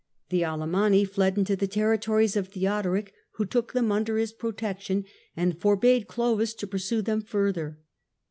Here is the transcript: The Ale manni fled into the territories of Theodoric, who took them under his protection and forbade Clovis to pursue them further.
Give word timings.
The 0.29 0.41
Ale 0.41 0.65
manni 0.65 1.05
fled 1.07 1.37
into 1.37 1.55
the 1.55 1.67
territories 1.67 2.35
of 2.35 2.47
Theodoric, 2.47 3.13
who 3.33 3.45
took 3.45 3.73
them 3.73 3.91
under 3.91 4.17
his 4.17 4.33
protection 4.33 5.05
and 5.37 5.61
forbade 5.61 6.07
Clovis 6.07 6.55
to 6.55 6.65
pursue 6.65 7.03
them 7.03 7.21
further. 7.21 7.77